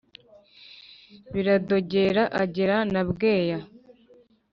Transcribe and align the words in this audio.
biradogera 1.33 2.23
agera 2.43 2.77
na 2.93 3.01
bweya 3.09 3.59